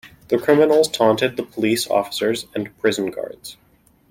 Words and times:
The 0.29 0.39
criminals 0.39 0.87
taunted 0.89 1.37
the 1.37 1.43
police 1.43 1.87
officers 1.87 2.47
and 2.55 2.75
prison 2.79 3.11
guards. 3.11 3.55